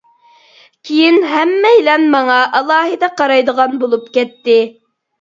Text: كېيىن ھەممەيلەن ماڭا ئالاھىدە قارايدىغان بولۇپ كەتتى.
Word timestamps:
كېيىن 0.89 1.19
ھەممەيلەن 1.33 2.09
ماڭا 2.17 2.41
ئالاھىدە 2.61 3.13
قارايدىغان 3.23 3.81
بولۇپ 3.87 4.13
كەتتى. 4.21 4.61